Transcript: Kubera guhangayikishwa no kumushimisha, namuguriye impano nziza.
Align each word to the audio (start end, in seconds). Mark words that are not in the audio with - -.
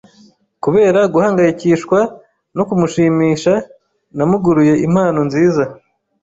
Kubera 0.63 0.99
guhangayikishwa 1.13 1.99
no 2.55 2.63
kumushimisha, 2.67 3.53
namuguriye 4.17 4.73
impano 4.87 5.19
nziza. 5.27 5.63